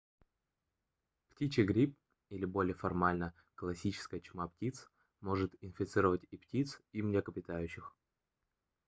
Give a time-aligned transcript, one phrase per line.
[1.29, 1.95] птичий грипп
[2.29, 4.89] или более формально классическая чума птиц
[5.19, 7.93] может инфицировать и птиц и млекопитающих